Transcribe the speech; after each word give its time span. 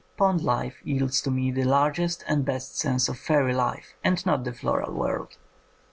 Pond 0.17 0.41
life 0.41 0.81
yields 0.83 1.21
to 1.21 1.29
me 1.29 1.51
the 1.51 1.63
largest 1.63 2.23
and 2.27 2.43
best 2.43 2.75
sense 2.75 3.07
of 3.07 3.19
fairy, 3.19 3.53
life, 3.53 3.93
and 4.03 4.25
not 4.25 4.43
the 4.45 4.51
floral 4.51 4.93
world. 4.93 5.37